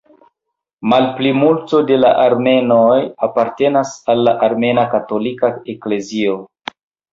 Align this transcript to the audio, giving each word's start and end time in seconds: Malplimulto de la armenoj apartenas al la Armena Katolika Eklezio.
Malplimulto 0.93 1.81
de 1.91 1.97
la 1.99 2.09
armenoj 2.23 2.97
apartenas 3.29 3.93
al 4.15 4.27
la 4.31 4.35
Armena 4.51 4.89
Katolika 4.97 5.55
Eklezio. 5.77 6.43